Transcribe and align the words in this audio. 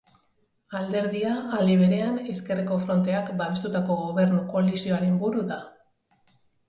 Alderdia, 0.77 1.33
aldi 1.57 1.75
berean, 1.81 2.17
Ezkerreko 2.35 2.77
Fronteak 2.87 3.29
babestutako 3.43 3.99
gobernu 4.01 4.43
koalizioaren 4.55 5.21
buru 5.25 5.45
da. 5.53 5.61